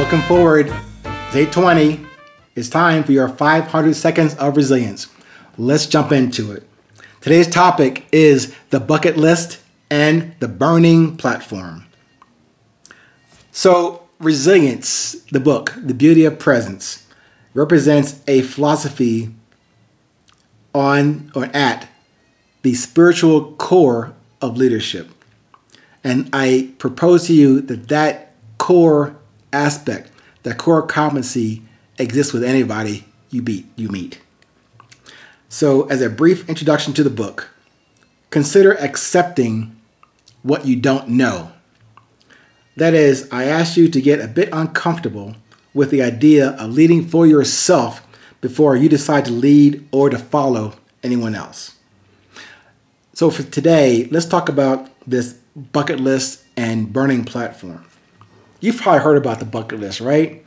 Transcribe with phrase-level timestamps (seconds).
[0.00, 0.74] Welcome forward.
[1.30, 2.00] Day 20.
[2.56, 5.08] It's time for your 500 seconds of resilience.
[5.58, 6.66] Let's jump into it.
[7.20, 9.60] Today's topic is the bucket list
[9.90, 11.84] and the burning platform.
[13.52, 17.06] So, Resilience, the book, The Beauty of Presence,
[17.52, 19.34] represents a philosophy
[20.74, 21.88] on or at
[22.62, 25.10] the spiritual core of leadership.
[26.02, 29.19] And I propose to you that that core
[29.52, 30.10] aspect,
[30.42, 31.62] that core competency
[31.98, 34.20] exists with anybody you beat, you meet.
[35.48, 37.50] So, as a brief introduction to the book,
[38.30, 39.76] consider accepting
[40.42, 41.52] what you don't know
[42.80, 45.36] that is, I ask you to get a bit uncomfortable
[45.74, 48.06] with the idea of leading for yourself
[48.40, 51.76] before you decide to lead or to follow anyone else.
[53.12, 57.84] So, for today, let's talk about this bucket list and burning platform.
[58.60, 60.44] You've probably heard about the bucket list, right?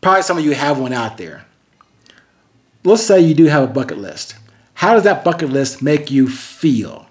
[0.00, 1.46] Probably some of you have one out there.
[2.82, 4.34] Let's say you do have a bucket list.
[4.74, 7.06] How does that bucket list make you feel?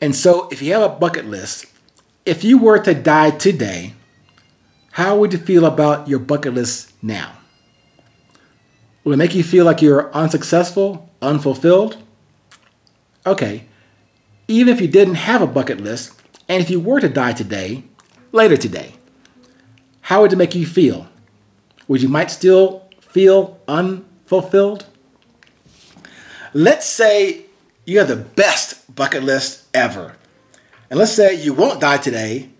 [0.00, 1.66] And so, if you have a bucket list,
[2.24, 3.94] if you were to die today,
[4.92, 7.32] how would you feel about your bucket list now?
[9.04, 11.96] Will it make you feel like you're unsuccessful, unfulfilled?
[13.26, 13.66] Okay,
[14.48, 16.12] even if you didn't have a bucket list,
[16.48, 17.84] and if you were to die today,
[18.36, 18.94] later today,
[20.02, 21.08] how would it make you feel?
[21.88, 24.86] Would you might still feel unfulfilled?
[26.52, 27.46] Let's say
[27.84, 30.16] you have the best bucket list ever.
[30.90, 32.50] And let's say you won't die today,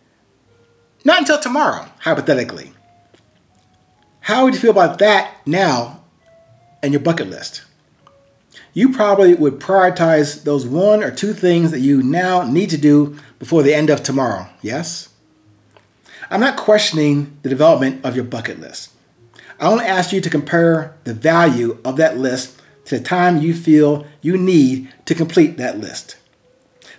[1.04, 2.72] not until tomorrow, hypothetically.
[4.20, 6.02] How would you feel about that now
[6.82, 7.62] and your bucket list?
[8.72, 13.16] You probably would prioritize those one or two things that you now need to do
[13.38, 15.08] before the end of tomorrow, yes?
[16.30, 18.90] I'm not questioning the development of your bucket list.
[19.60, 23.54] I only ask you to compare the value of that list to the time you
[23.54, 26.16] feel you need to complete that list.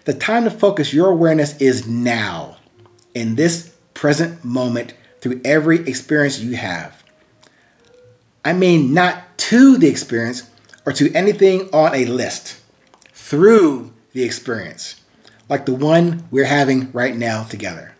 [0.05, 2.57] The time to focus your awareness is now,
[3.13, 7.03] in this present moment, through every experience you have.
[8.45, 10.49] I mean, not to the experience
[10.85, 12.61] or to anything on a list,
[13.11, 15.01] through the experience,
[15.49, 17.96] like the one we're having right now together.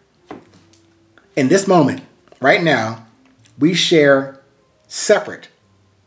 [1.37, 2.01] In this moment,
[2.41, 3.05] right now,
[3.59, 4.41] we share
[4.87, 5.49] separate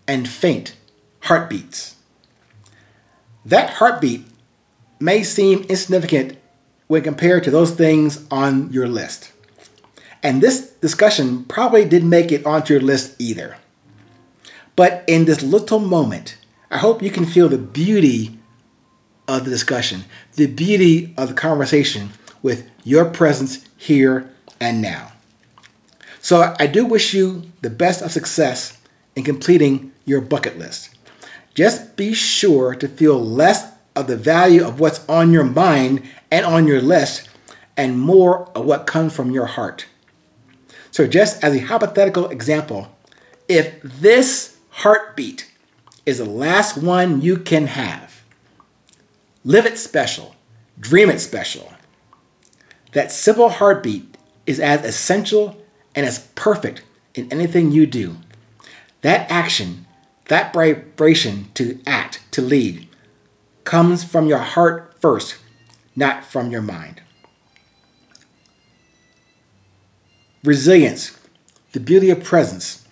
[0.08, 0.74] and faint
[1.20, 1.94] heartbeats.
[3.44, 4.26] That heartbeat
[4.98, 6.36] may seem insignificant
[6.88, 9.30] when compared to those things on your list.
[10.20, 13.56] And this discussion probably didn't make it onto your list either.
[14.74, 16.38] But in this little moment,
[16.72, 18.36] I hope you can feel the beauty
[19.28, 22.10] of the discussion, the beauty of the conversation
[22.42, 25.12] with your presence here and now.
[26.20, 28.78] So I do wish you the best of success
[29.16, 30.94] in completing your bucket list.
[31.54, 36.46] Just be sure to feel less of the value of what's on your mind and
[36.46, 37.28] on your list,
[37.76, 39.86] and more of what comes from your heart.
[40.90, 42.88] So, just as a hypothetical example,
[43.48, 45.50] if this heartbeat
[46.06, 48.22] is the last one you can have,
[49.44, 50.36] live it special,
[50.78, 51.72] dream it special.
[52.92, 54.16] That simple heartbeat
[54.46, 55.60] is as essential
[55.94, 56.82] and as perfect
[57.14, 58.16] in anything you do.
[59.02, 59.86] That action,
[60.28, 62.88] that vibration to act, to lead,
[63.64, 65.36] comes from your heart first,
[65.96, 67.02] not from your mind.
[70.44, 71.18] Resilience,
[71.72, 72.86] the beauty of presence,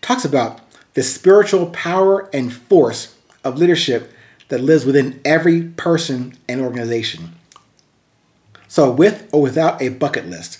[0.00, 0.60] talks about
[0.94, 3.14] the spiritual power and force
[3.44, 4.12] of leadership
[4.48, 7.36] that lives within every person and organization.
[8.66, 10.58] So, with or without a bucket list,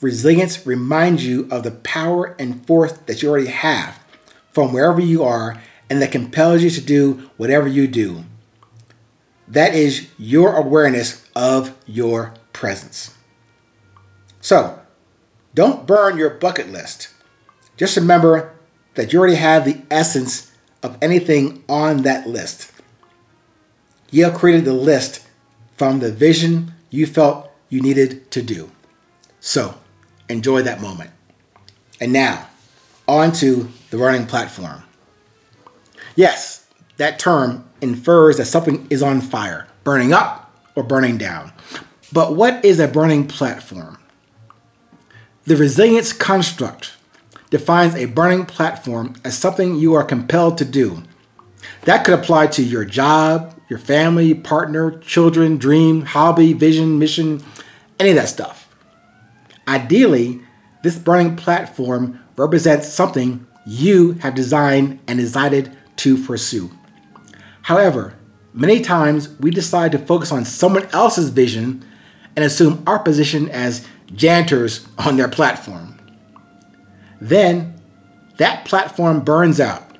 [0.00, 3.98] resilience reminds you of the power and force that you already have
[4.52, 8.24] from wherever you are and that compels you to do whatever you do.
[9.48, 13.16] That is your awareness of your presence.
[14.40, 14.80] So,
[15.54, 17.08] don't burn your bucket list.
[17.76, 18.54] Just remember
[18.94, 20.52] that you already have the essence
[20.82, 22.70] of anything on that list.
[24.10, 25.26] You have created the list
[25.76, 28.70] from the vision you felt you needed to do.
[29.40, 29.76] So,
[30.30, 31.10] enjoy that moment.
[32.00, 32.48] And now,
[33.06, 34.82] on to the burning platform.
[36.14, 36.66] Yes,
[36.96, 41.52] that term infers that something is on fire, burning up or burning down.
[42.12, 43.98] But what is a burning platform?
[45.44, 46.94] The resilience construct
[47.50, 51.02] defines a burning platform as something you are compelled to do.
[51.82, 57.42] That could apply to your job, your family, partner, children, dream, hobby, vision, mission,
[57.98, 58.68] any of that stuff.
[59.70, 60.40] Ideally,
[60.82, 66.72] this burning platform represents something you have designed and decided to pursue.
[67.62, 68.14] However,
[68.52, 71.84] many times we decide to focus on someone else's vision
[72.34, 75.96] and assume our position as janitors on their platform.
[77.20, 77.80] Then
[78.38, 79.98] that platform burns out.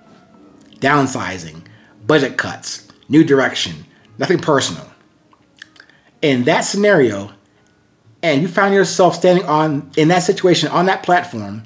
[0.81, 1.63] Downsizing,
[2.05, 3.85] budget cuts, new direction,
[4.19, 4.91] nothing personal.
[6.23, 7.31] In that scenario,
[8.23, 11.63] and you found yourself standing on in that situation on that platform,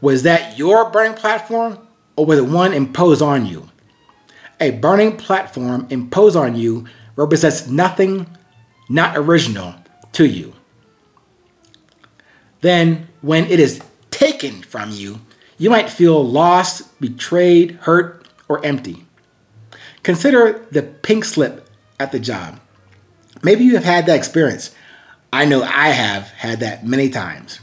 [0.00, 1.78] was that your burning platform
[2.16, 3.68] or was it one imposed on you?
[4.60, 8.26] A burning platform imposed on you represents nothing
[8.88, 9.74] not original
[10.12, 10.54] to you.
[12.60, 15.20] Then, when it is taken from you,
[15.58, 19.04] you might feel lost, betrayed, hurt, or empty.
[20.02, 21.68] Consider the pink slip
[21.98, 22.60] at the job.
[23.42, 24.74] Maybe you have had that experience.
[25.36, 27.60] I know I have had that many times.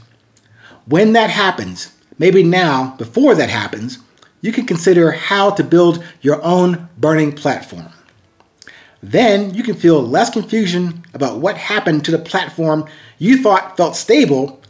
[0.86, 3.98] When that happens, maybe now, before that happens,
[4.40, 7.88] you can consider how to build your own burning platform.
[9.02, 12.86] Then you can feel less confusion about what happened to the platform
[13.18, 14.62] you thought felt stable,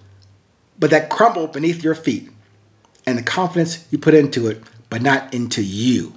[0.78, 2.30] but that crumbled beneath your feet,
[3.04, 6.14] and the confidence you put into it, but not into you.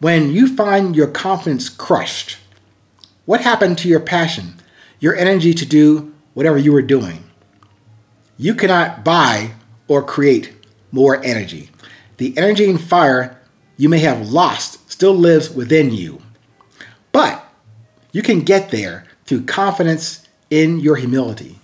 [0.00, 2.38] When you find your confidence crushed,
[3.26, 4.54] what happened to your passion,
[5.02, 7.24] your energy to do whatever you were doing?
[8.38, 9.50] You cannot buy
[9.88, 10.54] or create
[10.92, 11.70] more energy.
[12.18, 13.42] The energy and fire
[13.76, 16.22] you may have lost still lives within you.
[17.10, 17.44] But
[18.12, 21.58] you can get there through confidence in your humility.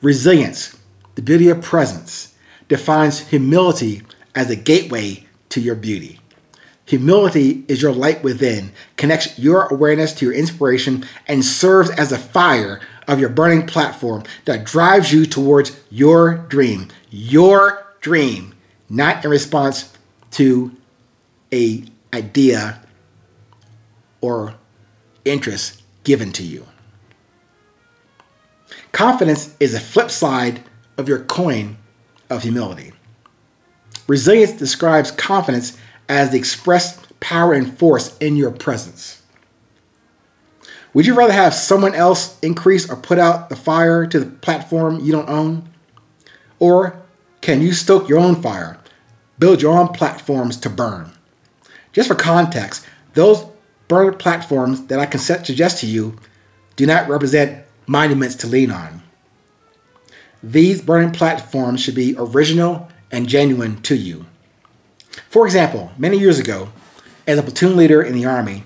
[0.00, 0.78] Resilience,
[1.16, 2.32] the beauty of presence,
[2.68, 4.02] defines humility
[4.36, 6.20] as a gateway to your beauty.
[6.86, 12.18] Humility is your light within, connects your awareness to your inspiration, and serves as a
[12.18, 16.88] fire of your burning platform that drives you towards your dream.
[17.10, 18.54] Your dream,
[18.88, 19.92] not in response
[20.32, 20.76] to
[21.52, 22.80] a idea
[24.20, 24.54] or
[25.24, 26.66] interest given to you.
[28.92, 30.62] Confidence is a flip side
[30.98, 31.76] of your coin
[32.28, 32.92] of humility.
[34.06, 35.76] Resilience describes confidence
[36.12, 39.22] as the expressed power and force in your presence.
[40.92, 45.00] Would you rather have someone else increase or put out the fire to the platform
[45.00, 45.70] you don't own?
[46.58, 47.00] Or
[47.40, 48.78] can you stoke your own fire,
[49.38, 51.12] build your own platforms to burn?
[51.92, 53.46] Just for context, those
[53.88, 56.16] burner platforms that I can suggest to you
[56.76, 59.02] do not represent monuments to lean on.
[60.42, 64.26] These burning platforms should be original and genuine to you.
[65.28, 66.68] For example, many years ago,
[67.26, 68.64] as a platoon leader in the Army,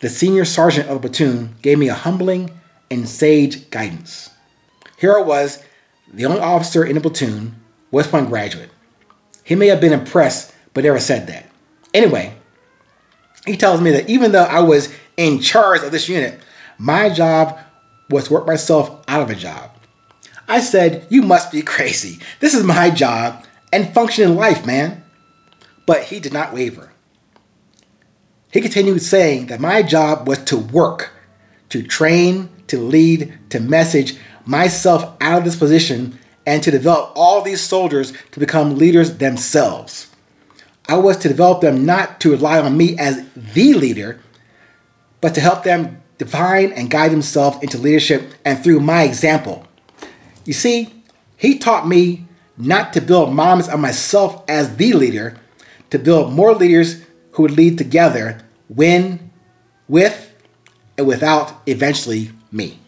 [0.00, 2.50] the senior sergeant of the platoon gave me a humbling
[2.90, 4.30] and sage guidance.
[4.98, 5.62] Here I was,
[6.12, 7.56] the only officer in the platoon,
[7.90, 8.70] West Point graduate.
[9.42, 11.50] He may have been impressed, but never said that.
[11.94, 12.34] Anyway,
[13.46, 16.40] he tells me that even though I was in charge of this unit,
[16.78, 17.58] my job
[18.10, 19.70] was to work myself out of a job.
[20.48, 22.20] I said, You must be crazy.
[22.40, 25.02] This is my job and function in life, man.
[25.86, 26.92] But he did not waver.
[28.52, 31.12] He continued saying that my job was to work,
[31.68, 37.42] to train, to lead, to message myself out of this position, and to develop all
[37.42, 40.08] these soldiers to become leaders themselves.
[40.88, 44.20] I was to develop them not to rely on me as the leader,
[45.20, 49.66] but to help them define and guide themselves into leadership and through my example.
[50.44, 50.94] You see,
[51.36, 52.26] he taught me
[52.56, 55.36] not to build moms of myself as the leader,
[55.90, 57.02] to build more leaders
[57.32, 59.30] who would lead together, win,
[59.88, 60.34] with,
[60.96, 62.78] and without eventually me.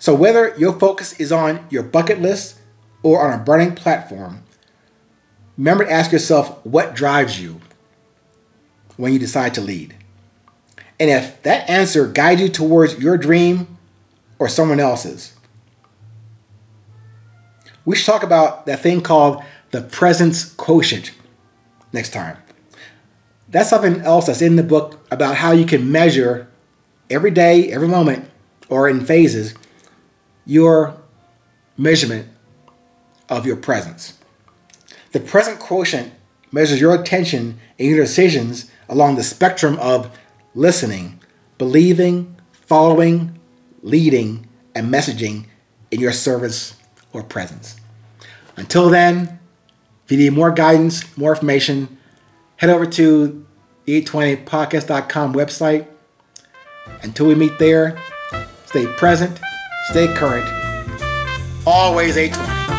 [0.00, 2.58] So, whether your focus is on your bucket list
[3.02, 4.44] or on a burning platform,
[5.56, 7.60] remember to ask yourself what drives you
[8.96, 9.94] when you decide to lead.
[11.00, 13.78] And if that answer guides you towards your dream
[14.38, 15.34] or someone else's,
[17.84, 21.12] we should talk about that thing called the presence quotient
[21.92, 22.36] next time.
[23.48, 26.48] That's something else that's in the book about how you can measure
[27.08, 28.28] every day, every moment,
[28.68, 29.54] or in phases,
[30.44, 30.96] your
[31.76, 32.28] measurement
[33.28, 34.18] of your presence.
[35.12, 36.12] The presence quotient
[36.52, 40.16] measures your attention and your decisions along the spectrum of
[40.54, 41.20] listening,
[41.56, 43.38] believing, following,
[43.82, 45.46] leading, and messaging
[45.90, 46.74] in your service
[47.12, 47.76] or presence.
[48.56, 49.37] Until then,
[50.08, 51.98] if you need more guidance, more information,
[52.56, 53.44] head over to
[53.84, 55.86] the 820podcast.com website.
[57.02, 58.02] Until we meet there,
[58.64, 59.38] stay present,
[59.90, 60.48] stay current,
[61.66, 62.77] always 820.